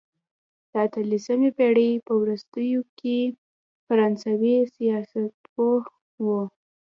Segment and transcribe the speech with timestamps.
[0.71, 3.17] د اتلسمې پېړۍ په وروستیو کې
[3.85, 5.79] فرانسوي سیاستپوه
[6.25, 6.41] وو.